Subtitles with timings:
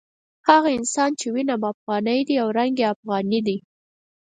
[0.49, 3.57] هغه انسان وینم چې افغان دی او رنګ یې افغاني دی.